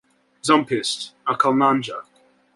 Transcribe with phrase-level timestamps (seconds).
[0.47, 2.01] Zompist, a conlanger.